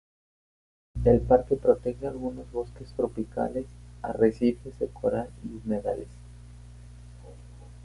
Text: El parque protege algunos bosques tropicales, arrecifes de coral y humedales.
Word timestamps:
El 1.05 1.21
parque 1.21 1.55
protege 1.57 2.07
algunos 2.07 2.51
bosques 2.51 2.91
tropicales, 2.95 3.67
arrecifes 4.01 4.79
de 4.79 4.87
coral 4.87 5.29
y 5.45 5.53
humedales. 5.53 6.07